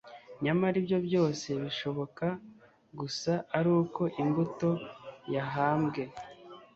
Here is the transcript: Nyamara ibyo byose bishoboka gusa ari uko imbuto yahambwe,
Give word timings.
Nyamara 0.43 0.75
ibyo 0.81 0.97
byose 1.07 1.47
bishoboka 1.61 2.25
gusa 2.99 3.31
ari 3.57 3.69
uko 3.81 4.01
imbuto 4.21 4.69
yahambwe, 5.33 6.01